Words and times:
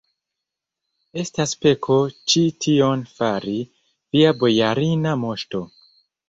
estas 1.23 1.53
peko 1.65 1.97
ĉi 2.33 2.41
tion 2.67 3.03
fari, 3.11 3.53
via 4.17 4.33
bojarina 4.41 5.15
moŝto! 5.27 5.63